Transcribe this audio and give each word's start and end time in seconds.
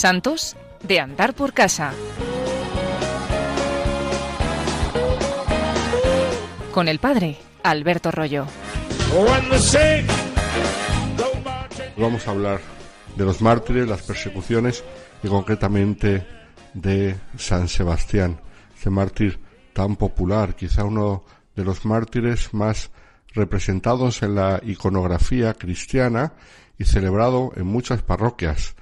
Santos 0.00 0.56
de 0.82 0.98
andar 0.98 1.34
por 1.34 1.52
casa. 1.52 1.92
Con 6.72 6.88
el 6.88 6.98
padre 6.98 7.36
Alberto 7.62 8.10
Rollo. 8.10 8.46
Vamos 11.98 12.26
a 12.26 12.30
hablar 12.30 12.60
de 13.14 13.24
los 13.26 13.42
mártires, 13.42 13.86
las 13.86 14.00
persecuciones 14.00 14.82
y 15.22 15.28
concretamente 15.28 16.26
de 16.72 17.16
San 17.36 17.68
Sebastián, 17.68 18.40
ese 18.78 18.88
mártir 18.88 19.38
tan 19.74 19.96
popular, 19.96 20.56
quizá 20.56 20.82
uno 20.82 21.26
de 21.54 21.64
los 21.64 21.84
mártires 21.84 22.54
más 22.54 22.90
representados 23.34 24.22
en 24.22 24.36
la 24.36 24.62
iconografía 24.64 25.52
cristiana 25.52 26.32
y 26.78 26.86
celebrado 26.86 27.52
en 27.54 27.66
muchas 27.66 28.00
parroquias. 28.00 28.76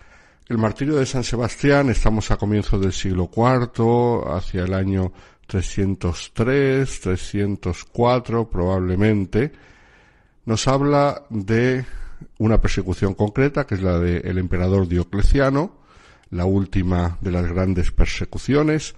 El 0.48 0.56
martirio 0.56 0.96
de 0.96 1.04
San 1.04 1.24
Sebastián, 1.24 1.90
estamos 1.90 2.30
a 2.30 2.38
comienzos 2.38 2.80
del 2.80 2.94
siglo 2.94 3.28
IV, 3.30 4.32
hacia 4.34 4.64
el 4.64 4.72
año 4.72 5.12
303, 5.46 7.00
304 7.02 8.48
probablemente, 8.48 9.52
nos 10.46 10.66
habla 10.66 11.26
de 11.28 11.84
una 12.38 12.62
persecución 12.62 13.12
concreta, 13.12 13.66
que 13.66 13.74
es 13.74 13.82
la 13.82 13.98
del 13.98 14.38
emperador 14.38 14.88
Diocleciano, 14.88 15.72
la 16.30 16.46
última 16.46 17.18
de 17.20 17.30
las 17.30 17.46
grandes 17.46 17.90
persecuciones, 17.92 18.94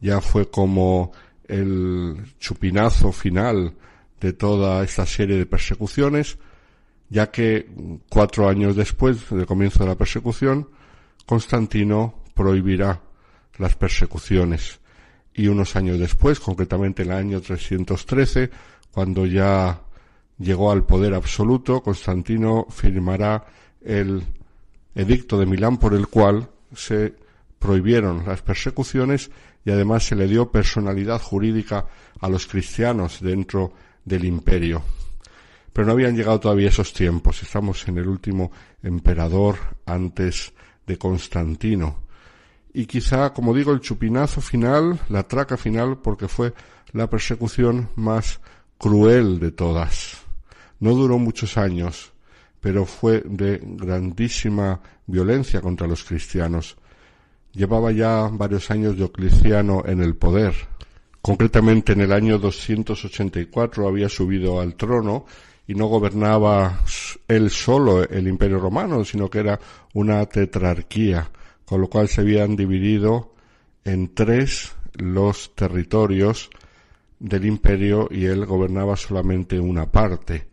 ya 0.00 0.22
fue 0.22 0.50
como 0.50 1.12
el 1.46 2.32
chupinazo 2.38 3.12
final 3.12 3.74
de 4.22 4.32
toda 4.32 4.82
esta 4.82 5.04
serie 5.04 5.36
de 5.36 5.44
persecuciones, 5.44 6.38
ya 7.10 7.30
que 7.30 7.68
cuatro 8.08 8.48
años 8.48 8.74
después 8.74 9.28
del 9.28 9.44
comienzo 9.44 9.80
de 9.80 9.90
la 9.90 9.96
persecución, 9.96 10.66
Constantino 11.26 12.22
prohibirá 12.34 13.00
las 13.58 13.74
persecuciones. 13.76 14.80
Y 15.32 15.48
unos 15.48 15.74
años 15.76 15.98
después, 15.98 16.38
concretamente 16.38 17.02
en 17.02 17.10
el 17.10 17.16
año 17.16 17.40
313, 17.40 18.50
cuando 18.90 19.26
ya 19.26 19.80
llegó 20.38 20.70
al 20.70 20.84
poder 20.84 21.14
absoluto, 21.14 21.82
Constantino 21.82 22.66
firmará 22.70 23.44
el 23.80 24.22
edicto 24.94 25.38
de 25.38 25.46
Milán 25.46 25.78
por 25.78 25.94
el 25.94 26.06
cual 26.06 26.48
se 26.74 27.14
prohibieron 27.58 28.24
las 28.26 28.42
persecuciones 28.42 29.30
y 29.64 29.70
además 29.70 30.06
se 30.06 30.16
le 30.16 30.28
dio 30.28 30.50
personalidad 30.50 31.20
jurídica 31.20 31.86
a 32.20 32.28
los 32.28 32.46
cristianos 32.46 33.20
dentro 33.20 33.72
del 34.04 34.24
imperio. 34.24 34.82
Pero 35.72 35.86
no 35.86 35.92
habían 35.92 36.16
llegado 36.16 36.38
todavía 36.38 36.68
esos 36.68 36.92
tiempos. 36.92 37.42
Estamos 37.42 37.88
en 37.88 37.98
el 37.98 38.06
último 38.06 38.52
emperador 38.82 39.56
antes 39.86 40.52
de 40.86 40.98
Constantino. 40.98 42.04
Y 42.72 42.86
quizá, 42.86 43.32
como 43.32 43.54
digo, 43.54 43.72
el 43.72 43.80
chupinazo 43.80 44.40
final, 44.40 45.00
la 45.08 45.22
traca 45.22 45.56
final, 45.56 45.98
porque 45.98 46.28
fue 46.28 46.54
la 46.92 47.08
persecución 47.08 47.88
más 47.94 48.40
cruel 48.78 49.38
de 49.38 49.52
todas. 49.52 50.22
No 50.80 50.94
duró 50.94 51.18
muchos 51.18 51.56
años, 51.56 52.12
pero 52.60 52.84
fue 52.84 53.22
de 53.24 53.60
grandísima 53.62 54.80
violencia 55.06 55.60
contra 55.60 55.86
los 55.86 56.02
cristianos. 56.02 56.76
Llevaba 57.52 57.92
ya 57.92 58.28
varios 58.32 58.70
años 58.70 58.96
Diocleciano 58.96 59.84
en 59.86 60.02
el 60.02 60.16
poder. 60.16 60.54
Concretamente 61.20 61.92
en 61.92 62.00
el 62.00 62.12
año 62.12 62.38
284 62.38 63.86
había 63.86 64.08
subido 64.08 64.60
al 64.60 64.74
trono 64.74 65.24
y 65.66 65.74
no 65.74 65.86
gobernaba 65.86 66.80
él 67.28 67.50
solo 67.50 68.02
el 68.02 68.28
imperio 68.28 68.58
romano, 68.58 69.04
sino 69.04 69.30
que 69.30 69.38
era 69.38 69.58
una 69.94 70.24
tetrarquía, 70.26 71.30
con 71.64 71.80
lo 71.80 71.88
cual 71.88 72.08
se 72.08 72.20
habían 72.20 72.56
dividido 72.56 73.34
en 73.84 74.14
tres 74.14 74.72
los 74.94 75.54
territorios 75.54 76.50
del 77.18 77.46
imperio 77.46 78.08
y 78.10 78.26
él 78.26 78.44
gobernaba 78.44 78.96
solamente 78.96 79.58
una 79.58 79.90
parte. 79.90 80.48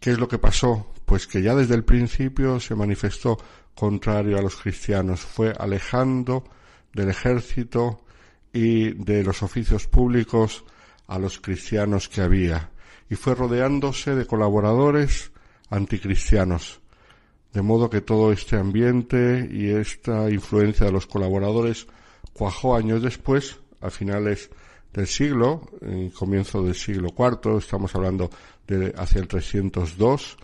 ¿Qué 0.00 0.12
es 0.12 0.18
lo 0.18 0.28
que 0.28 0.38
pasó? 0.38 0.92
Pues 1.04 1.26
que 1.26 1.42
ya 1.42 1.54
desde 1.54 1.74
el 1.74 1.84
principio 1.84 2.58
se 2.58 2.74
manifestó 2.74 3.38
contrario 3.74 4.38
a 4.38 4.42
los 4.42 4.56
cristianos, 4.56 5.20
fue 5.20 5.52
alejando 5.58 6.44
del 6.92 7.10
ejército 7.10 8.04
y 8.52 8.92
de 8.92 9.22
los 9.22 9.42
oficios 9.42 9.86
públicos 9.86 10.64
a 11.06 11.18
los 11.18 11.38
cristianos 11.38 12.08
que 12.08 12.20
había 12.20 12.70
y 13.12 13.14
fue 13.14 13.34
rodeándose 13.34 14.14
de 14.14 14.24
colaboradores 14.24 15.32
anticristianos. 15.68 16.80
De 17.52 17.60
modo 17.60 17.90
que 17.90 18.00
todo 18.00 18.32
este 18.32 18.56
ambiente 18.56 19.46
y 19.52 19.68
esta 19.68 20.30
influencia 20.30 20.86
de 20.86 20.92
los 20.92 21.06
colaboradores 21.06 21.86
cuajó 22.32 22.74
años 22.74 23.02
después, 23.02 23.58
a 23.82 23.90
finales 23.90 24.48
del 24.94 25.06
siglo, 25.06 25.68
en 25.82 26.08
comienzo 26.08 26.62
del 26.62 26.74
siglo 26.74 27.10
IV, 27.10 27.58
estamos 27.58 27.94
hablando 27.94 28.30
de 28.66 28.94
hacia 28.96 29.20
el 29.20 29.28
302, 29.28 30.38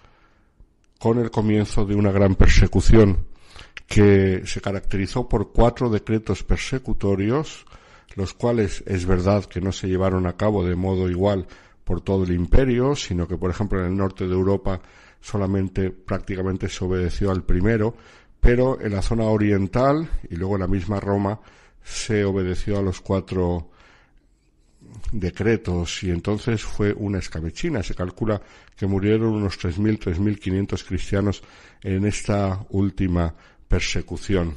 con 0.98 1.20
el 1.20 1.30
comienzo 1.30 1.86
de 1.86 1.94
una 1.94 2.12
gran 2.12 2.34
persecución 2.34 3.28
que 3.86 4.42
se 4.44 4.60
caracterizó 4.60 5.26
por 5.26 5.52
cuatro 5.52 5.88
decretos 5.88 6.42
persecutorios, 6.42 7.64
los 8.14 8.34
cuales 8.34 8.84
es 8.86 9.06
verdad 9.06 9.46
que 9.46 9.62
no 9.62 9.72
se 9.72 9.88
llevaron 9.88 10.26
a 10.26 10.36
cabo 10.36 10.66
de 10.66 10.76
modo 10.76 11.08
igual 11.08 11.46
por 11.88 12.02
todo 12.02 12.24
el 12.24 12.32
imperio, 12.32 12.94
sino 12.94 13.26
que, 13.26 13.38
por 13.38 13.50
ejemplo, 13.50 13.80
en 13.80 13.86
el 13.86 13.96
norte 13.96 14.26
de 14.26 14.34
Europa 14.34 14.78
solamente 15.22 15.90
prácticamente 15.90 16.68
se 16.68 16.84
obedeció 16.84 17.30
al 17.30 17.44
primero, 17.44 17.94
pero 18.38 18.78
en 18.78 18.92
la 18.92 19.00
zona 19.00 19.24
oriental 19.24 20.06
y 20.28 20.36
luego 20.36 20.56
en 20.56 20.60
la 20.60 20.66
misma 20.66 21.00
Roma 21.00 21.40
se 21.82 22.26
obedeció 22.26 22.78
a 22.78 22.82
los 22.82 23.00
cuatro 23.00 23.70
decretos 25.12 26.02
y 26.02 26.10
entonces 26.10 26.62
fue 26.62 26.92
una 26.92 27.20
escabechina. 27.20 27.82
Se 27.82 27.94
calcula 27.94 28.38
que 28.76 28.86
murieron 28.86 29.30
unos 29.30 29.58
3.000, 29.58 29.98
3.500 30.14 30.86
cristianos 30.86 31.42
en 31.82 32.04
esta 32.04 32.66
última 32.68 33.34
persecución. 33.66 34.54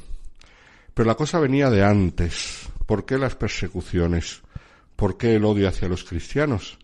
Pero 0.92 1.06
la 1.06 1.14
cosa 1.14 1.40
venía 1.40 1.70
de 1.70 1.82
antes. 1.82 2.68
¿Por 2.84 3.06
qué 3.06 3.16
las 3.16 3.36
persecuciones? 3.36 4.42
¿Por 4.96 5.16
qué 5.16 5.36
el 5.36 5.46
odio 5.46 5.66
hacia 5.66 5.88
los 5.88 6.04
cristianos? 6.04 6.76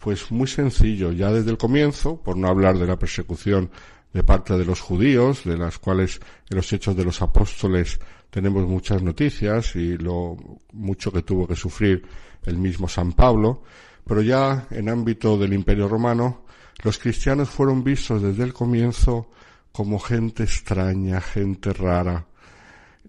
Pues 0.00 0.32
muy 0.32 0.48
sencillo, 0.48 1.12
ya 1.12 1.30
desde 1.30 1.50
el 1.50 1.58
comienzo, 1.58 2.20
por 2.20 2.36
no 2.36 2.48
hablar 2.48 2.78
de 2.78 2.86
la 2.86 2.98
persecución 2.98 3.70
de 4.14 4.24
parte 4.24 4.56
de 4.56 4.64
los 4.64 4.80
judíos, 4.80 5.44
de 5.44 5.58
las 5.58 5.78
cuales 5.78 6.20
en 6.48 6.56
los 6.56 6.72
hechos 6.72 6.96
de 6.96 7.04
los 7.04 7.20
apóstoles 7.20 8.00
tenemos 8.30 8.66
muchas 8.66 9.02
noticias 9.02 9.76
y 9.76 9.98
lo 9.98 10.38
mucho 10.72 11.12
que 11.12 11.20
tuvo 11.20 11.46
que 11.46 11.54
sufrir 11.54 12.02
el 12.46 12.56
mismo 12.56 12.88
San 12.88 13.12
Pablo, 13.12 13.62
pero 14.06 14.22
ya 14.22 14.66
en 14.70 14.88
ámbito 14.88 15.36
del 15.36 15.52
Imperio 15.52 15.86
Romano, 15.86 16.44
los 16.82 16.96
cristianos 16.98 17.50
fueron 17.50 17.84
vistos 17.84 18.22
desde 18.22 18.44
el 18.44 18.54
comienzo 18.54 19.28
como 19.70 19.98
gente 19.98 20.44
extraña, 20.44 21.20
gente 21.20 21.74
rara, 21.74 22.26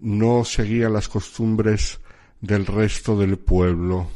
no 0.00 0.44
seguían 0.44 0.92
las 0.92 1.08
costumbres 1.08 2.00
del 2.40 2.66
resto 2.66 3.18
del 3.18 3.38
pueblo, 3.38 4.08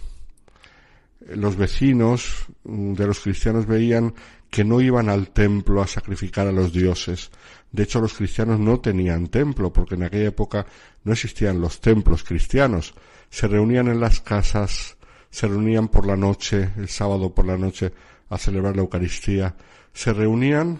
los 1.34 1.56
vecinos 1.56 2.46
de 2.64 3.06
los 3.06 3.20
cristianos 3.20 3.66
veían 3.66 4.14
que 4.50 4.64
no 4.64 4.80
iban 4.80 5.08
al 5.08 5.30
templo 5.30 5.82
a 5.82 5.86
sacrificar 5.86 6.46
a 6.46 6.52
los 6.52 6.72
dioses. 6.72 7.30
De 7.72 7.82
hecho, 7.82 8.00
los 8.00 8.14
cristianos 8.14 8.60
no 8.60 8.80
tenían 8.80 9.28
templo, 9.28 9.72
porque 9.72 9.96
en 9.96 10.04
aquella 10.04 10.28
época 10.28 10.66
no 11.04 11.12
existían 11.12 11.60
los 11.60 11.80
templos 11.80 12.24
cristianos. 12.24 12.94
Se 13.28 13.48
reunían 13.48 13.88
en 13.88 14.00
las 14.00 14.20
casas, 14.20 14.96
se 15.30 15.48
reunían 15.48 15.88
por 15.88 16.06
la 16.06 16.16
noche, 16.16 16.70
el 16.76 16.88
sábado 16.88 17.34
por 17.34 17.46
la 17.46 17.58
noche, 17.58 17.92
a 18.30 18.38
celebrar 18.38 18.76
la 18.76 18.82
Eucaristía. 18.82 19.56
Se 19.92 20.12
reunían 20.12 20.78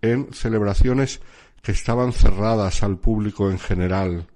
en 0.00 0.32
celebraciones 0.32 1.20
que 1.62 1.72
estaban 1.72 2.12
cerradas 2.12 2.82
al 2.82 2.98
público 2.98 3.50
en 3.50 3.58
general. 3.58 4.28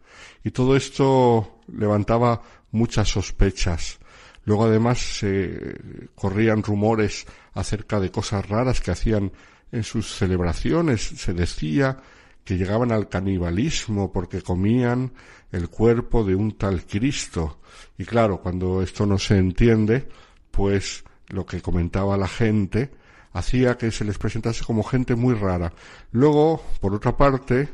Y 0.45 0.51
todo 0.51 0.77
esto 0.77 1.61
levantaba 1.69 2.43
muchas 2.73 3.09
sospechas. 3.09 4.01
Luego 4.45 4.65
además 4.65 5.19
se 5.19 6.09
corrían 6.15 6.63
rumores 6.63 7.27
acerca 7.55 8.01
de 8.01 8.11
cosas 8.11 8.49
raras 8.49 8.81
que 8.81 8.91
hacían 8.91 9.33
en 9.71 9.85
sus 9.85 10.17
celebraciones. 10.17 11.03
Se 11.03 11.33
decía 11.33 11.99
que 12.45 12.57
llegaban 12.57 12.93
al 12.93 13.09
canibalismo 13.09 14.13
porque 14.13 14.43
comían 14.43 15.13
el 15.53 15.69
cuerpo 15.69 16.25
de 16.25 16.35
un 16.35 16.57
tal 16.59 16.85
Cristo. 16.87 17.61
Y 17.97 18.05
claro, 18.05 18.41
cuando 18.41 18.83
esto 18.83 19.07
no 19.07 19.19
se 19.19 19.39
entiende, 19.39 20.09
pues 20.51 21.05
lo 21.29 21.47
que 21.47 21.63
comentaba 21.63 22.17
la 22.17 22.29
gente 22.29 22.91
hacía 23.33 23.79
que 23.79 23.91
se 23.91 24.05
les 24.05 24.19
presentase 24.19 24.65
como 24.65 24.83
gente 24.83 25.15
muy 25.15 25.35
rara. 25.35 25.73
Luego, 26.11 26.63
por 26.81 26.95
otra 26.95 27.17
parte, 27.17 27.69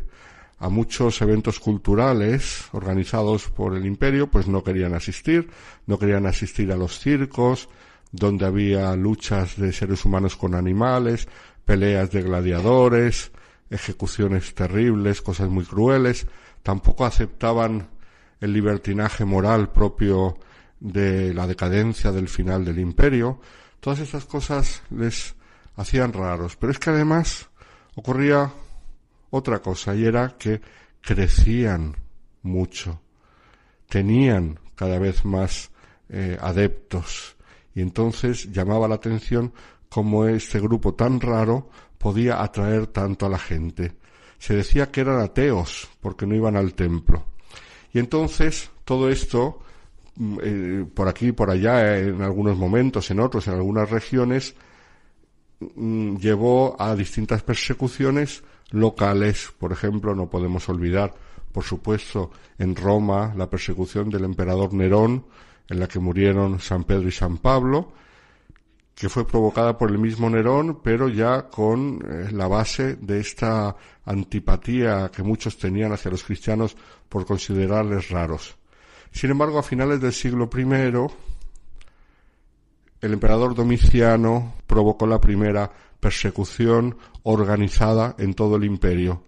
a 0.58 0.69
muchos 0.69 1.20
eventos 1.22 1.60
culturales 1.60 2.64
organizados 2.72 3.49
por 3.49 3.76
el 3.76 3.87
imperio, 3.87 4.31
pues 4.31 4.49
no 4.49 4.64
querían 4.64 4.94
asistir, 4.94 5.49
no 5.87 5.99
querían 5.99 6.26
asistir 6.26 6.72
a 6.72 6.76
los 6.76 6.99
circos, 6.99 7.69
donde 8.10 8.46
había 8.46 8.94
luchas 8.96 9.56
de 9.56 9.72
seres 9.72 10.05
humanos 10.05 10.37
con 10.37 10.55
animales, 10.55 11.28
peleas 11.64 12.10
de 12.10 12.22
gladiadores, 12.22 13.31
ejecuciones 13.70 14.55
terribles, 14.55 15.22
cosas 15.22 15.49
muy 15.49 15.64
crueles, 15.64 16.26
tampoco 16.62 17.05
aceptaban 17.05 17.88
el 18.40 18.52
libertinaje 18.52 19.25
moral 19.25 19.70
propio 19.70 20.38
de 20.81 21.34
la 21.34 21.46
decadencia 21.46 22.12
del 22.12 22.28
final 22.28 22.64
del 22.64 22.78
imperio. 22.78 23.40
Todas 23.81 23.99
estas 24.00 24.25
cosas 24.25 24.82
les 24.90 25.34
hacían 25.76 26.12
raros. 26.12 26.56
Pero 26.56 26.72
es 26.72 26.78
que 26.78 26.90
además 26.90 27.49
ocurría 27.94 28.50
otra 29.31 29.61
cosa 29.61 29.95
y 29.95 30.05
era 30.05 30.37
que 30.39 30.61
crecían 31.01 31.97
mucho, 32.43 33.01
tenían 33.89 34.59
cada 34.75 34.99
vez 34.99 35.25
más 35.25 35.71
eh, 36.09 36.37
adeptos 36.41 37.37
y 37.75 37.81
entonces 37.81 38.51
llamaba 38.51 38.89
la 38.89 38.97
atención 38.97 39.53
cómo 39.89 40.27
este 40.27 40.61
grupo 40.61 40.95
tan 40.95 41.21
raro 41.21 41.71
podía 41.97 42.43
atraer 42.43 42.89
tanto 42.89 43.27
a 43.27 43.29
la 43.29 43.39
gente. 43.39 43.93
Se 44.39 44.55
decía 44.55 44.91
que 44.91 45.01
eran 45.01 45.21
ateos 45.21 45.89
porque 46.01 46.27
no 46.27 46.35
iban 46.35 46.57
al 46.57 46.75
templo. 46.75 47.25
Y 47.93 47.99
entonces 47.99 48.71
todo 48.85 49.09
esto, 49.09 49.61
mm, 50.17 50.39
eh, 50.43 50.87
por 50.95 51.09
aquí 51.09 51.29
y 51.29 51.33
por 51.33 51.51
allá, 51.51 51.99
en 51.99 52.23
algunos 52.23 52.57
momentos, 52.57 53.11
en 53.11 53.21
otros, 53.21 53.49
en 53.49 53.55
algunas 53.55 53.91
regiones, 53.91 54.55
llevó 55.60 56.76
a 56.81 56.94
distintas 56.94 57.43
persecuciones 57.43 58.43
locales. 58.70 59.52
Por 59.58 59.72
ejemplo, 59.72 60.14
no 60.14 60.28
podemos 60.28 60.69
olvidar, 60.69 61.14
por 61.52 61.64
supuesto, 61.64 62.31
en 62.58 62.76
Roma 62.76 63.34
la 63.37 63.49
persecución 63.49 64.10
del 64.10 64.25
emperador 64.25 64.72
Nerón, 64.72 65.25
en 65.69 65.81
la 65.81 65.88
que 65.88 65.99
murieron 65.99 66.60
San 66.60 66.84
Pedro 66.84 67.08
y 67.08 67.12
San 67.12 67.38
Pablo, 67.38 67.93
que 68.94 69.08
fue 69.08 69.26
provocada 69.26 69.78
por 69.78 69.90
el 69.90 69.99
mismo 69.99 70.28
Nerón, 70.28 70.81
pero 70.82 71.08
ya 71.08 71.49
con 71.49 72.05
eh, 72.05 72.28
la 72.32 72.49
base 72.49 72.96
de 72.96 73.20
esta 73.20 73.76
antipatía 74.05 75.10
que 75.14 75.22
muchos 75.22 75.56
tenían 75.56 75.93
hacia 75.93 76.10
los 76.10 76.25
cristianos 76.25 76.76
por 77.08 77.25
considerarles 77.25 78.10
raros. 78.10 78.56
Sin 79.12 79.31
embargo, 79.31 79.58
a 79.58 79.62
finales 79.62 80.00
del 80.00 80.12
siglo 80.12 80.50
I, 80.52 80.64
el 83.00 83.12
emperador 83.12 83.55
Domiciano 83.55 84.55
provocó 84.67 85.06
la 85.06 85.21
primera 85.21 85.71
persecución 86.00 86.97
organizada 87.23 88.15
en 88.19 88.35
todo 88.35 88.56
el 88.56 88.65
imperio. 88.65 89.25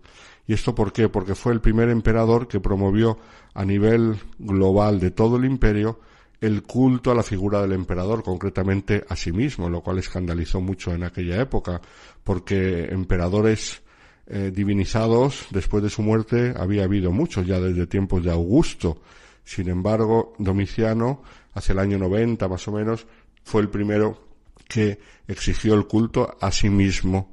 ¿Y 0.46 0.52
esto 0.52 0.74
por 0.74 0.92
qué? 0.92 1.08
Porque 1.08 1.34
fue 1.34 1.52
el 1.52 1.60
primer 1.60 1.88
emperador 1.88 2.48
que 2.48 2.60
promovió 2.60 3.18
a 3.54 3.64
nivel 3.64 4.16
global 4.38 4.98
de 4.98 5.10
todo 5.10 5.36
el 5.36 5.44
imperio 5.44 6.00
el 6.40 6.62
culto 6.62 7.10
a 7.10 7.14
la 7.14 7.22
figura 7.22 7.60
del 7.60 7.72
emperador, 7.72 8.22
concretamente 8.22 9.04
a 9.08 9.14
sí 9.14 9.30
mismo, 9.30 9.68
lo 9.68 9.82
cual 9.82 9.98
escandalizó 9.98 10.60
mucho 10.60 10.92
en 10.94 11.04
aquella 11.04 11.40
época, 11.40 11.80
porque 12.24 12.86
emperadores 12.86 13.82
eh, 14.26 14.50
divinizados 14.54 15.46
después 15.50 15.82
de 15.82 15.90
su 15.90 16.02
muerte 16.02 16.54
había 16.56 16.84
habido 16.84 17.12
muchos 17.12 17.46
ya 17.46 17.60
desde 17.60 17.86
tiempos 17.86 18.24
de 18.24 18.30
Augusto. 18.30 19.02
Sin 19.44 19.68
embargo, 19.68 20.34
Domiciano, 20.38 21.22
hacia 21.52 21.72
el 21.72 21.80
año 21.80 21.98
90 21.98 22.48
más 22.48 22.66
o 22.68 22.72
menos, 22.72 23.06
fue 23.44 23.62
el 23.62 23.68
primero 23.68 24.28
que 24.68 24.98
exigió 25.26 25.74
el 25.74 25.86
culto 25.86 26.36
a 26.40 26.52
sí 26.52 26.70
mismo 26.70 27.32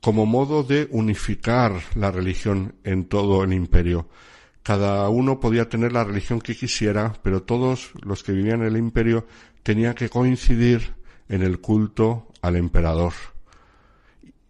como 0.00 0.24
modo 0.24 0.62
de 0.62 0.88
unificar 0.90 1.72
la 1.94 2.10
religión 2.10 2.74
en 2.84 3.04
todo 3.04 3.44
el 3.44 3.52
imperio. 3.52 4.08
Cada 4.62 5.08
uno 5.08 5.40
podía 5.40 5.68
tener 5.68 5.92
la 5.92 6.04
religión 6.04 6.40
que 6.40 6.56
quisiera, 6.56 7.14
pero 7.22 7.42
todos 7.42 7.92
los 8.02 8.22
que 8.22 8.32
vivían 8.32 8.60
en 8.60 8.68
el 8.68 8.76
imperio 8.76 9.26
tenían 9.62 9.94
que 9.94 10.08
coincidir 10.08 10.94
en 11.28 11.42
el 11.42 11.60
culto 11.60 12.28
al 12.40 12.56
emperador. 12.56 13.12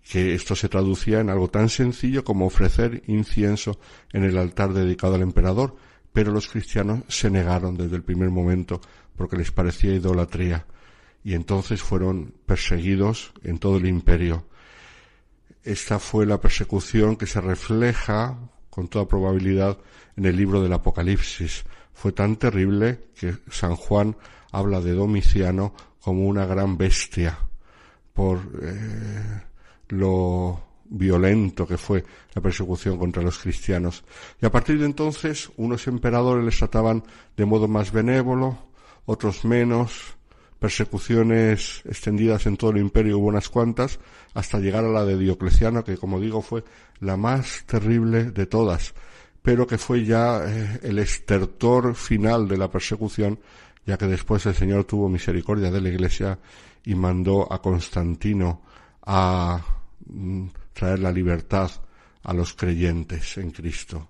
Que 0.08 0.34
esto 0.34 0.56
se 0.56 0.68
traducía 0.68 1.20
en 1.20 1.30
algo 1.30 1.48
tan 1.48 1.68
sencillo 1.68 2.24
como 2.24 2.46
ofrecer 2.46 3.02
incienso 3.06 3.78
en 4.12 4.24
el 4.24 4.38
altar 4.38 4.72
dedicado 4.72 5.14
al 5.14 5.22
emperador, 5.22 5.76
pero 6.12 6.32
los 6.32 6.48
cristianos 6.48 7.02
se 7.08 7.30
negaron 7.30 7.76
desde 7.76 7.96
el 7.96 8.02
primer 8.02 8.30
momento 8.30 8.80
porque 9.20 9.36
les 9.36 9.50
parecía 9.50 9.92
idolatría 9.92 10.64
y 11.22 11.34
entonces 11.34 11.82
fueron 11.82 12.32
perseguidos 12.46 13.34
en 13.42 13.58
todo 13.58 13.76
el 13.76 13.86
imperio. 13.86 14.46
Esta 15.62 15.98
fue 15.98 16.24
la 16.24 16.40
persecución 16.40 17.16
que 17.16 17.26
se 17.26 17.42
refleja 17.42 18.38
con 18.70 18.88
toda 18.88 19.06
probabilidad 19.06 19.76
en 20.16 20.24
el 20.24 20.38
libro 20.38 20.62
del 20.62 20.72
Apocalipsis. 20.72 21.64
Fue 21.92 22.12
tan 22.12 22.36
terrible 22.36 23.10
que 23.14 23.36
San 23.50 23.76
Juan 23.76 24.16
habla 24.52 24.80
de 24.80 24.94
Domiciano 24.94 25.74
como 26.00 26.26
una 26.26 26.46
gran 26.46 26.78
bestia 26.78 27.38
por 28.14 28.38
eh, 28.62 29.42
lo 29.88 30.62
violento 30.86 31.66
que 31.66 31.76
fue 31.76 32.06
la 32.32 32.40
persecución 32.40 32.96
contra 32.96 33.22
los 33.22 33.38
cristianos. 33.38 34.02
Y 34.40 34.46
a 34.46 34.50
partir 34.50 34.78
de 34.78 34.86
entonces, 34.86 35.50
unos 35.58 35.86
emperadores 35.88 36.42
les 36.42 36.56
trataban 36.56 37.04
de 37.36 37.44
modo 37.44 37.68
más 37.68 37.92
benévolo, 37.92 38.69
otros 39.10 39.44
menos, 39.44 40.14
persecuciones 40.60 41.82
extendidas 41.84 42.46
en 42.46 42.56
todo 42.56 42.70
el 42.70 42.78
imperio 42.78 43.18
hubo 43.18 43.26
unas 43.26 43.48
cuantas, 43.48 43.98
hasta 44.34 44.60
llegar 44.60 44.84
a 44.84 44.88
la 44.88 45.04
de 45.04 45.18
Diocleciano, 45.18 45.82
que 45.82 45.96
como 45.96 46.20
digo 46.20 46.42
fue 46.42 46.62
la 47.00 47.16
más 47.16 47.64
terrible 47.66 48.30
de 48.30 48.46
todas, 48.46 48.94
pero 49.42 49.66
que 49.66 49.78
fue 49.78 50.04
ya 50.04 50.44
eh, 50.46 50.78
el 50.84 51.00
estertor 51.00 51.96
final 51.96 52.46
de 52.46 52.56
la 52.56 52.70
persecución, 52.70 53.40
ya 53.84 53.98
que 53.98 54.06
después 54.06 54.46
el 54.46 54.54
Señor 54.54 54.84
tuvo 54.84 55.08
misericordia 55.08 55.72
de 55.72 55.80
la 55.80 55.88
Iglesia 55.88 56.38
y 56.84 56.94
mandó 56.94 57.52
a 57.52 57.60
Constantino 57.60 58.62
a 59.02 59.60
mm, 60.06 60.46
traer 60.72 61.00
la 61.00 61.10
libertad 61.10 61.68
a 62.22 62.32
los 62.32 62.54
creyentes 62.54 63.38
en 63.38 63.50
Cristo. 63.50 64.06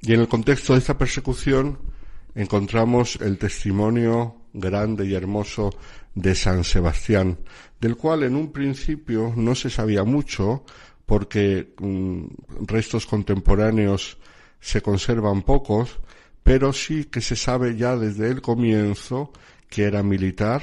Y 0.00 0.14
en 0.14 0.20
el 0.20 0.26
contexto 0.26 0.72
de 0.72 0.80
esta 0.80 0.98
persecución 0.98 1.91
encontramos 2.34 3.16
el 3.20 3.38
testimonio 3.38 4.36
grande 4.52 5.06
y 5.06 5.14
hermoso 5.14 5.70
de 6.14 6.34
San 6.34 6.64
Sebastián, 6.64 7.38
del 7.80 7.96
cual 7.96 8.22
en 8.22 8.36
un 8.36 8.52
principio 8.52 9.32
no 9.36 9.54
se 9.54 9.70
sabía 9.70 10.04
mucho, 10.04 10.64
porque 11.06 11.74
mm, 11.78 12.24
restos 12.66 13.06
contemporáneos 13.06 14.18
se 14.60 14.80
conservan 14.80 15.42
pocos, 15.42 15.98
pero 16.42 16.72
sí 16.72 17.04
que 17.04 17.20
se 17.20 17.36
sabe 17.36 17.76
ya 17.76 17.96
desde 17.96 18.28
el 18.28 18.40
comienzo 18.40 19.32
que 19.68 19.84
era 19.84 20.02
militar, 20.02 20.62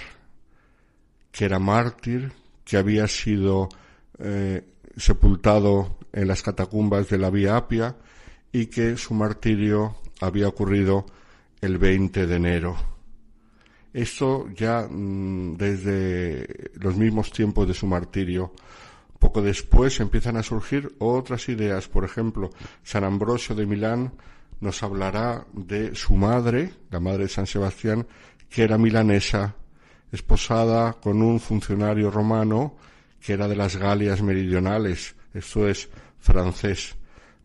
que 1.31 1.45
era 1.45 1.59
mártir, 1.59 2.31
que 2.63 2.77
había 2.77 3.07
sido 3.07 3.69
eh, 4.19 4.63
sepultado 4.95 5.97
en 6.13 6.27
las 6.27 6.41
catacumbas 6.41 7.09
de 7.09 7.17
la 7.17 7.29
Vía 7.29 7.57
Apia 7.57 7.95
y 8.51 8.67
que 8.67 8.97
su 8.97 9.13
martirio 9.13 9.95
había 10.21 10.47
ocurrido 10.47 11.05
el 11.61 11.77
20 11.77 12.27
de 12.27 12.35
enero. 12.35 12.75
Esto 13.93 14.47
ya 14.55 14.87
mm, 14.89 15.57
desde 15.57 16.71
los 16.75 16.95
mismos 16.95 17.31
tiempos 17.31 17.67
de 17.67 17.73
su 17.73 17.87
martirio. 17.87 18.53
Poco 19.17 19.41
después 19.41 19.99
empiezan 19.99 20.37
a 20.37 20.43
surgir 20.43 20.95
otras 20.99 21.49
ideas. 21.49 21.87
Por 21.87 22.05
ejemplo, 22.05 22.49
San 22.83 23.03
Ambrosio 23.03 23.55
de 23.55 23.65
Milán 23.65 24.13
nos 24.61 24.83
hablará 24.83 25.45
de 25.53 25.95
su 25.95 26.15
madre, 26.15 26.73
la 26.91 26.99
madre 26.99 27.23
de 27.23 27.29
San 27.29 27.47
Sebastián, 27.47 28.07
que 28.49 28.63
era 28.63 28.77
milanesa, 28.77 29.55
esposada 30.11 30.93
con 30.93 31.21
un 31.21 31.39
funcionario 31.39 32.11
romano 32.11 32.75
que 33.19 33.33
era 33.33 33.47
de 33.47 33.55
las 33.55 33.75
Galias 33.75 34.21
meridionales, 34.21 35.15
esto 35.33 35.67
es 35.67 35.89
francés, 36.19 36.95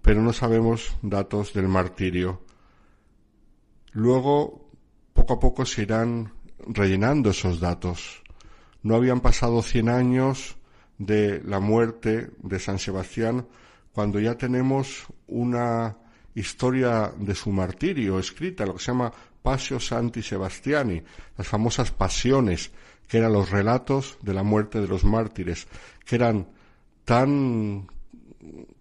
pero 0.02 0.22
no 0.22 0.32
sabemos 0.32 0.96
datos 1.02 1.52
del 1.52 1.68
martirio. 1.68 2.40
Luego, 3.94 4.68
poco 5.12 5.34
a 5.34 5.40
poco 5.40 5.64
se 5.64 5.82
irán 5.82 6.32
rellenando 6.66 7.30
esos 7.30 7.60
datos. 7.60 8.22
No 8.82 8.96
habían 8.96 9.20
pasado 9.20 9.62
cien 9.62 9.88
años 9.88 10.56
de 10.98 11.40
la 11.44 11.60
muerte 11.60 12.30
de 12.42 12.58
San 12.58 12.78
Sebastián 12.78 13.46
cuando 13.92 14.18
ya 14.18 14.36
tenemos 14.36 15.06
una 15.28 15.96
historia 16.34 17.12
de 17.16 17.36
su 17.36 17.52
martirio 17.52 18.18
escrita, 18.18 18.66
lo 18.66 18.74
que 18.74 18.80
se 18.80 18.90
llama 18.90 19.12
Pasio 19.40 19.78
Santi 19.78 20.22
Sebastiani, 20.22 21.00
las 21.38 21.46
famosas 21.46 21.92
pasiones, 21.92 22.72
que 23.06 23.18
eran 23.18 23.32
los 23.32 23.50
relatos 23.50 24.18
de 24.22 24.34
la 24.34 24.42
muerte 24.42 24.80
de 24.80 24.88
los 24.88 25.04
mártires, 25.04 25.68
que 26.04 26.16
eran 26.16 26.48
tan 27.04 27.86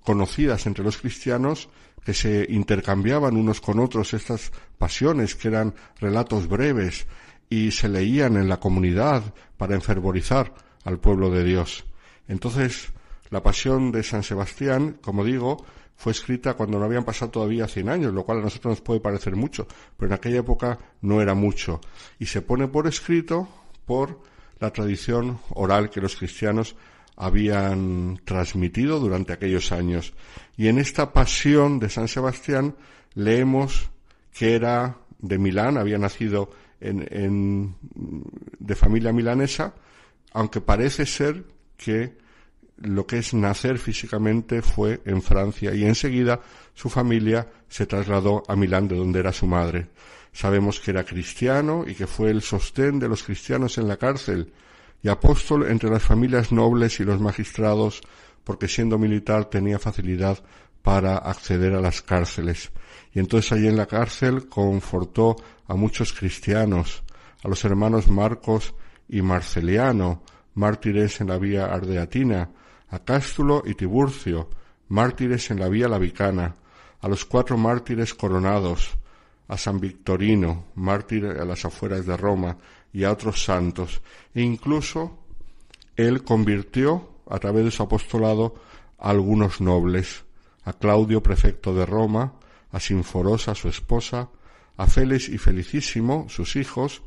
conocidas 0.04 0.66
entre 0.66 0.84
los 0.84 0.98
cristianos 0.98 1.70
que 2.04 2.14
se 2.14 2.46
intercambiaban 2.50 3.38
unos 3.38 3.62
con 3.62 3.80
otros 3.80 4.14
estas 4.14 4.52
pasiones, 4.78 5.36
que 5.36 5.48
eran 5.48 5.74
relatos 6.00 6.48
breves, 6.48 7.08
y 7.50 7.72
se 7.72 7.88
leían 7.88 8.36
en 8.36 8.50
la 8.50 8.60
comunidad 8.60 9.24
para 9.58 9.76
enfervorizar 9.76 10.54
al 10.84 11.00
pueblo 11.00 11.30
de 11.30 11.44
Dios. 11.44 11.86
Entonces, 12.28 12.90
la 13.30 13.44
pasión 13.44 13.92
de 13.92 14.04
San 14.04 14.24
Sebastián, 14.24 14.98
como 15.02 15.24
digo, 15.24 15.64
fue 15.96 16.12
escrita 16.12 16.56
cuando 16.56 16.80
no 16.80 16.86
habían 16.86 17.06
pasado 17.06 17.32
todavía 17.32 17.68
cien 17.68 17.90
años, 17.90 18.14
lo 18.14 18.24
cual 18.24 18.40
a 18.40 18.42
nosotros 18.42 18.72
nos 18.72 18.82
puede 18.82 19.00
parecer 19.00 19.36
mucho, 19.36 19.68
pero 19.98 20.08
en 20.08 20.14
aquella 20.14 20.40
época 20.40 20.80
no 21.02 21.22
era 21.22 21.34
mucho. 21.34 21.80
Y 22.20 22.26
se 22.26 22.42
pone 22.42 22.68
por 22.68 22.88
escrito 22.88 23.48
por 23.86 24.20
la 24.60 24.72
tradición 24.72 25.40
oral 25.50 25.90
que 25.90 26.02
los 26.02 26.16
cristianos 26.16 26.76
habían 27.16 28.20
transmitido 28.26 29.00
durante 29.00 29.34
aquellos 29.34 29.72
años. 29.72 30.14
Y 30.58 30.68
en 30.68 30.80
esta 30.80 31.14
pasión 31.14 31.80
de 31.80 31.90
San 31.90 32.08
Sebastián 32.08 32.76
leemos 33.14 33.90
que 34.34 34.56
era 34.56 34.98
de 35.20 35.38
Milán, 35.38 35.78
había 35.78 35.98
nacido 35.98 36.50
en, 36.82 37.76
de 38.60 38.76
familia 38.76 39.14
milanesa, 39.14 39.74
aunque 40.34 40.60
parece 40.60 41.06
ser 41.06 41.46
que 41.78 42.18
lo 42.78 43.06
que 43.06 43.20
es 43.20 43.34
nacer 43.34 43.78
físicamente 43.78 44.62
fue 44.62 45.02
en 45.06 45.22
Francia 45.22 45.74
y 45.74 45.86
enseguida 45.86 46.42
su 46.74 46.90
familia 46.90 47.48
se 47.70 47.86
trasladó 47.86 48.44
a 48.48 48.56
Milán 48.56 48.88
de 48.88 48.96
donde 48.96 49.20
era 49.20 49.32
su 49.32 49.46
madre. 49.46 49.88
Sabemos 50.34 50.80
que 50.80 50.92
era 50.92 51.06
cristiano 51.06 51.86
y 51.88 51.94
que 51.94 52.08
fue 52.08 52.32
el 52.32 52.42
sostén 52.42 53.00
de 53.00 53.08
los 53.08 53.24
cristianos 53.24 53.78
en 53.78 53.88
la 53.88 53.98
cárcel 53.98 54.52
y 55.04 55.10
apóstol 55.10 55.70
entre 55.70 55.90
las 55.90 56.02
familias 56.02 56.52
nobles 56.52 57.00
y 57.00 57.04
los 57.04 57.20
magistrados 57.20 58.02
porque 58.44 58.68
siendo 58.68 58.98
militar 58.98 59.46
tenía 59.46 59.78
facilidad 59.78 60.40
para 60.82 61.18
acceder 61.18 61.74
a 61.74 61.82
las 61.82 62.02
cárceles. 62.02 62.72
Y 63.14 63.20
entonces 63.20 63.52
allí 63.52 63.68
en 63.68 63.78
la 63.78 63.86
cárcel 63.86 64.48
confortó 64.48 65.36
a 65.68 65.76
muchos 65.76 66.14
cristianos, 66.14 67.04
a 67.44 67.48
los 67.48 67.64
hermanos 67.66 68.08
Marcos 68.08 68.74
y 69.08 69.22
Marceliano, 69.22 70.24
mártires 70.56 71.20
en 71.22 71.28
la 71.28 71.38
vía 71.38 71.66
ardeatina, 71.66 72.50
a 72.90 73.00
Cástulo 73.00 73.64
y 73.66 73.76
Tiburcio, 73.76 74.50
mártires 74.90 75.52
en 75.52 75.60
la 75.60 75.70
vía 75.70 75.88
lavicana, 75.88 76.56
a 77.02 77.08
los 77.08 77.26
cuatro 77.26 77.58
mártires 77.58 78.14
coronados, 78.14 78.98
a 79.48 79.58
San 79.58 79.80
Victorino, 79.80 80.66
mártir 80.76 81.26
a 81.26 81.46
las 81.46 81.66
afueras 81.66 82.06
de 82.06 82.16
Roma, 82.16 82.58
y 82.94 83.04
a 83.04 83.12
otros 83.12 83.44
santos. 83.44 84.02
E 84.34 84.42
incluso 84.42 85.18
él 85.96 86.24
convirtió, 86.24 87.10
a 87.30 87.40
través 87.40 87.66
de 87.66 87.72
su 87.72 87.84
apostolado, 87.84 88.56
a 89.00 89.10
algunos 89.10 89.60
nobles, 89.60 90.24
a 90.64 90.74
Claudio, 90.74 91.22
prefecto 91.22 91.74
de 91.74 91.86
Roma, 91.86 92.34
a 92.72 92.80
Sinforosa, 92.80 93.56
su 93.56 93.68
esposa, 93.68 94.30
a 94.78 94.88
Félix 94.88 95.30
y 95.30 95.38
Felicísimo, 95.38 96.28
sus 96.30 96.56
hijos, 96.56 97.02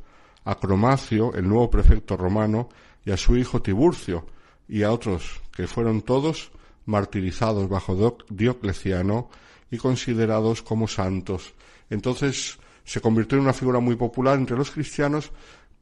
a 0.44 0.56
Cromacio, 0.56 1.34
el 1.34 1.48
nuevo 1.48 1.70
prefecto 1.70 2.16
romano, 2.16 2.68
y 3.04 3.12
a 3.12 3.16
su 3.16 3.36
hijo 3.36 3.62
Tiburcio, 3.62 4.26
y 4.68 4.82
a 4.82 4.92
otros, 4.92 5.40
que 5.54 5.66
fueron 5.66 6.02
todos 6.02 6.50
martirizados 6.86 7.68
bajo 7.68 8.16
Diocleciano 8.28 9.28
y 9.70 9.78
considerados 9.78 10.62
como 10.62 10.88
santos. 10.88 11.54
Entonces 11.90 12.58
se 12.84 13.00
convirtió 13.00 13.38
en 13.38 13.44
una 13.44 13.52
figura 13.52 13.80
muy 13.80 13.96
popular 13.96 14.38
entre 14.38 14.56
los 14.56 14.70
cristianos, 14.70 15.32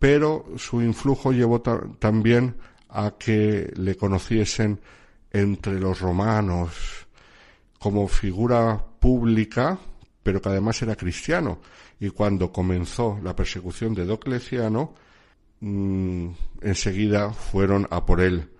pero 0.04 0.44
su 0.58 0.82
influjo 0.82 1.32
llevó 1.32 1.62
también 1.62 2.56
a 2.90 3.12
que 3.18 3.72
le 3.74 3.96
conociesen 3.96 4.78
entre 5.30 5.80
los 5.80 5.98
romanos 5.98 7.06
como 7.78 8.06
figura 8.06 8.84
pública, 9.00 9.78
pero 10.22 10.42
que 10.42 10.50
además 10.50 10.82
era 10.82 10.94
cristiano. 10.94 11.58
Y 11.98 12.10
cuando 12.10 12.52
comenzó 12.52 13.18
la 13.22 13.34
persecución 13.34 13.94
de 13.94 14.04
Diocleciano, 14.04 14.92
mm, 15.60 16.28
enseguida 16.60 17.32
fueron 17.32 17.88
a 17.90 18.04
por 18.04 18.20
él. 18.20 18.50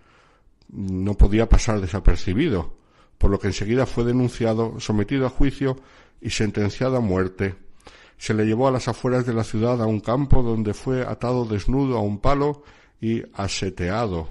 No 0.71 1.13
podía 1.13 1.47
pasar 1.47 1.79
desapercibido, 1.83 2.75
por 3.19 3.31
lo 3.31 3.39
que 3.39 3.49
enseguida 3.49 3.85
fue 3.85 4.05
denunciado, 4.05 4.81
sometido 4.81 5.27
a 5.27 5.29
juicio 5.29 5.77
y 6.23 6.31
sentenciado 6.31 6.97
a 6.97 7.01
muerte 7.01 7.55
se 8.19 8.35
le 8.35 8.45
llevó 8.45 8.69
a 8.69 8.71
las 8.71 8.89
afueras 8.89 9.27
de 9.27 9.35
la 9.35 9.45
ciudad 9.45 9.83
a 9.83 9.87
un 9.87 10.01
campo 10.01 10.43
donde 10.43 10.75
fue 10.75 11.03
atado 11.03 11.45
desnudo 11.45 11.99
a 11.99 12.01
un 12.01 12.19
palo 12.19 12.63
y 13.01 13.23
aseteado. 13.35 14.29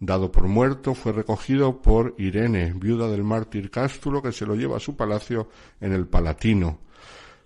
Dado 0.00 0.30
por 0.30 0.44
muerto, 0.48 0.94
fue 0.94 1.12
recogido 1.12 1.80
por 1.80 2.14
Irene, 2.18 2.74
viuda 2.74 3.08
del 3.08 3.24
mártir 3.24 3.70
Cástulo, 3.70 4.20
que 4.20 4.32
se 4.32 4.44
lo 4.44 4.54
lleva 4.54 4.76
a 4.76 4.80
su 4.80 4.96
palacio 4.96 5.48
en 5.80 5.92
el 5.92 6.06
Palatino. 6.06 6.78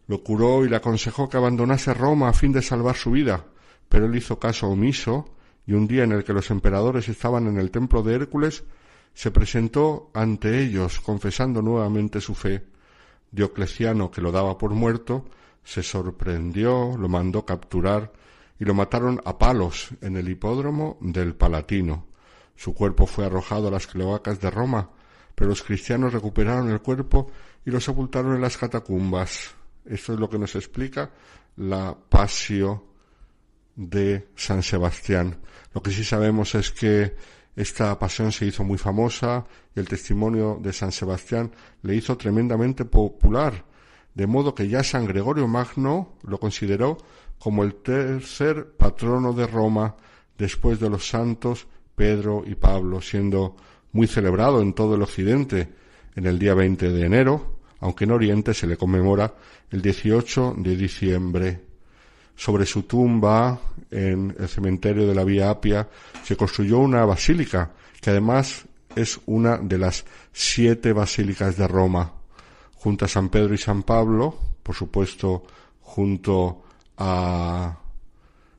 Lo 0.09 0.23
curó 0.25 0.65
y 0.65 0.69
le 0.69 0.77
aconsejó 0.77 1.29
que 1.29 1.37
abandonase 1.37 1.95
Roma 1.95 2.31
a 2.31 2.33
fin 2.33 2.53
de 2.53 2.63
salvar 2.63 2.97
su 2.97 3.11
vida, 3.11 3.45
pero 3.89 4.07
él 4.07 4.17
hizo 4.17 4.39
caso 4.39 4.69
omiso, 4.69 5.27
y 5.67 5.75
un 5.75 5.87
día 5.87 6.05
en 6.05 6.13
el 6.13 6.25
que 6.25 6.33
los 6.33 6.51
emperadores 6.51 7.09
estaban 7.09 7.47
en 7.47 7.59
el 7.59 7.71
templo 7.71 8.03
de 8.03 8.15
Hércules, 8.15 8.65
se 9.13 9.31
presentó 9.31 10.11
ante 10.15 10.63
ellos, 10.63 11.01
confesando 11.01 11.61
nuevamente 11.61 12.21
su 12.21 12.35
fe. 12.35 12.65
Diocleciano, 13.31 14.11
que 14.11 14.21
lo 14.21 14.33
daba 14.33 14.59
por 14.59 14.71
muerto, 14.71 15.25
se 15.65 15.83
sorprendió, 15.83 16.97
lo 16.97 17.09
mandó 17.09 17.45
capturar 17.45 18.13
y 18.59 18.65
lo 18.65 18.75
mataron 18.75 19.21
a 19.25 19.39
palos 19.39 19.91
en 20.01 20.17
el 20.17 20.29
hipódromo 20.29 20.97
del 21.01 21.35
Palatino. 21.35 22.07
Su 22.57 22.75
cuerpo 22.75 23.07
fue 23.07 23.27
arrojado 23.27 23.69
a 23.69 23.71
las 23.71 23.87
cloacas 23.87 24.41
de 24.41 24.51
Roma, 24.51 24.91
pero 25.35 25.51
los 25.51 25.63
cristianos 25.63 26.13
recuperaron 26.13 26.71
el 26.71 26.81
cuerpo 26.81 27.31
y 27.65 27.71
lo 27.71 27.81
sepultaron 27.81 28.35
en 28.35 28.41
las 28.41 28.57
catacumbas. 28.57 29.55
Esto 29.85 30.15
es 30.15 30.19
lo 30.19 30.29
que 30.29 30.39
nos 30.39 30.57
explica 30.57 31.11
la 31.57 31.97
pasio 32.09 32.85
de 33.77 34.29
San 34.35 34.63
Sebastián. 34.63 35.39
Lo 35.73 35.83
que 35.83 35.91
sí 35.91 36.03
sabemos 36.03 36.55
es 36.55 36.73
que 36.73 37.15
esta 37.59 37.99
pasión 37.99 38.31
se 38.31 38.47
hizo 38.47 38.63
muy 38.63 38.79
famosa 38.79 39.45
y 39.75 39.81
el 39.81 39.89
testimonio 39.89 40.61
de 40.63 40.73
San 40.73 40.93
Sebastián 40.93 41.51
le 41.83 41.97
hizo 41.97 42.17
tremendamente 42.17 42.85
popular, 42.85 43.65
de 44.15 44.29
modo 44.29 44.55
que 44.55 44.69
ya 44.69 44.85
San 44.85 45.07
Gregorio 45.07 45.49
Magno 45.49 46.15
lo 46.23 46.39
consideró 46.39 46.99
como 47.37 47.65
el 47.65 47.75
tercer 47.75 48.77
patrono 48.77 49.33
de 49.33 49.49
Roma 49.49 49.97
después 50.39 50.79
de 50.79 50.89
los 50.89 51.09
santos 51.09 51.67
Pedro 51.97 52.45
y 52.47 52.55
Pablo, 52.55 53.01
siendo 53.01 53.57
muy 53.91 54.07
celebrado 54.07 54.63
en 54.63 54.73
todo 54.73 54.95
el 54.95 55.03
occidente 55.03 55.69
en 56.15 56.27
el 56.27 56.39
día 56.39 56.55
20 56.55 56.93
de 56.93 57.05
enero, 57.05 57.59
aunque 57.81 58.05
en 58.05 58.13
Oriente 58.13 58.55
se 58.55 58.69
le 58.69 58.77
conmemora 58.77 59.35
el 59.73 59.83
18 59.83 60.55
de 60.59 60.77
diciembre 60.77 61.68
sobre 62.39 62.67
su 62.67 62.85
tumba 62.85 63.59
en 63.91 64.35
el 64.39 64.49
cementerio 64.49 65.09
de 65.09 65.15
la 65.15 65.25
Vía 65.25 65.51
Apia 65.51 65.89
se 66.23 66.37
construyó 66.37 66.79
una 66.79 67.05
basílica 67.05 67.73
que 68.01 68.11
además 68.11 68.65
es 68.95 69.21
una 69.27 69.59
de 69.59 69.77
las 69.77 70.05
siete 70.33 70.93
basílicas 70.93 71.57
de 71.57 71.67
Roma, 71.67 72.13
junto 72.77 73.05
a 73.05 73.09
San 73.09 73.29
Pedro 73.29 73.55
y 73.55 73.59
San 73.59 73.83
Pablo, 73.83 74.39
por 74.63 74.77
supuesto 74.77 75.43
junto 75.81 76.63
a 76.97 77.77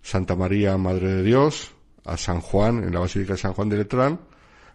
Santa 0.01 0.35
María, 0.35 0.77
Madre 0.77 1.15
de 1.15 1.23
Dios, 1.23 1.71
a 2.03 2.17
San 2.17 2.41
Juan, 2.41 2.83
en 2.83 2.93
la 2.93 2.99
Basílica 2.99 3.33
de 3.33 3.39
San 3.39 3.53
Juan 3.53 3.69
de 3.69 3.77
Letrán, 3.77 4.19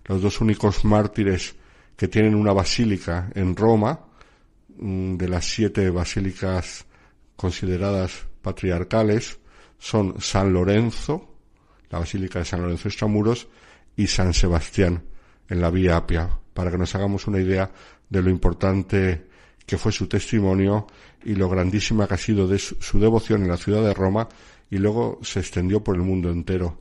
los 0.07 0.23
dos 0.23 0.41
únicos 0.41 0.83
mártires 0.87 1.55
que 1.95 2.09
tienen 2.09 2.35
una 2.35 2.55
basílica 2.55 3.31
en 3.35 3.55
Roma, 3.55 4.01
mm, 4.79 5.17
de 5.17 5.29
las 5.29 5.45
siete 5.45 5.91
basílicas 5.91 6.87
consideradas 7.37 8.27
patriarcales 8.45 9.41
son 9.79 10.21
San 10.21 10.53
Lorenzo, 10.53 11.35
la 11.91 11.99
Basílica 11.99 12.39
de 12.39 12.45
San 12.45 12.63
Lorenzo 12.63 12.87
Extramuros, 12.87 13.49
y 13.97 14.07
San 14.07 14.33
Sebastián 14.35 15.03
en 15.49 15.61
la 15.61 15.71
Vía 15.71 15.97
Apia, 15.97 16.31
para 16.53 16.71
que 16.71 16.79
nos 16.79 16.95
hagamos 16.95 17.27
una 17.27 17.41
idea 17.41 17.71
de 18.09 18.23
lo 18.23 18.31
importante 18.31 19.27
que 19.67 19.79
fue 19.79 19.93
su 19.93 20.07
testimonio 20.07 20.87
y 21.25 21.35
lo 21.35 21.49
grandísima 21.49 22.07
que 22.07 22.15
ha 22.15 22.19
sido 22.19 22.47
de 22.47 22.59
su 22.59 23.01
devoción 23.01 23.43
en 23.43 23.49
la 23.49 23.57
ciudad 23.57 23.83
de 23.83 23.95
Roma 23.95 24.29
y 24.71 24.79
luego 24.79 25.19
se 25.23 25.41
extendió 25.41 25.83
por 25.83 25.97
el 25.97 26.03
mundo 26.03 26.31
entero. 26.31 26.81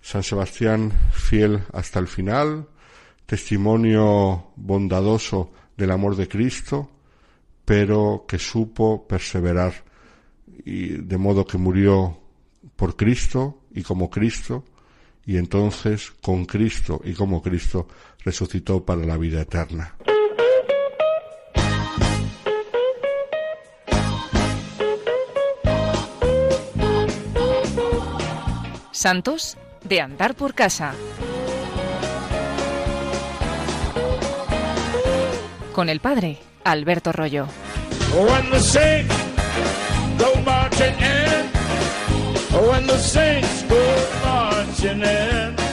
San 0.00 0.22
Sebastián 0.22 0.92
fiel 1.12 1.62
hasta 1.72 1.98
el 1.98 2.08
final, 2.08 2.68
testimonio 3.26 4.48
bondadoso 4.56 5.52
del 5.76 5.90
amor 5.90 6.16
de 6.16 6.28
Cristo, 6.28 6.90
pero 7.64 8.24
que 8.26 8.38
supo 8.38 9.06
perseverar 9.06 9.85
y 10.64 10.88
de 10.88 11.18
modo 11.18 11.44
que 11.44 11.58
murió 11.58 12.18
por 12.76 12.96
Cristo 12.96 13.58
y 13.74 13.82
como 13.82 14.10
Cristo, 14.10 14.64
y 15.24 15.36
entonces 15.36 16.12
con 16.22 16.44
Cristo 16.44 17.00
y 17.04 17.12
como 17.12 17.42
Cristo 17.42 17.88
resucitó 18.24 18.84
para 18.84 19.04
la 19.04 19.16
vida 19.16 19.42
eterna. 19.42 19.94
Santos 28.92 29.56
de 29.84 30.00
andar 30.00 30.34
por 30.34 30.54
casa. 30.54 30.94
Con 35.72 35.88
el 35.88 36.00
padre 36.00 36.38
Alberto 36.64 37.12
Rollo. 37.12 37.46
Go 40.18 40.34
marching 40.42 40.94
in. 40.98 41.46
When 42.68 42.86
the 42.86 42.98
saints 42.98 43.62
go 43.64 43.82
marching 44.24 45.02
in, 45.02 45.65